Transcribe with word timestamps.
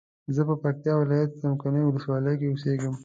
زه 0.35 0.41
په 0.49 0.55
پکتیا 0.63 0.93
ولایت 0.97 1.31
څمکنیو 1.41 1.87
ولسوالۍ 1.87 2.35
کی 2.39 2.47
اوسیږم 2.49 2.93